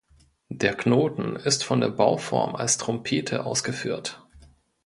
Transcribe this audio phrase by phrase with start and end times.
[0.49, 4.25] Der Knoten ist von der Bauform als Trompete ausgeführt.